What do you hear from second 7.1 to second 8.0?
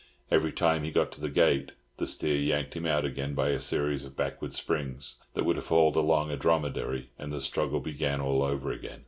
and the struggle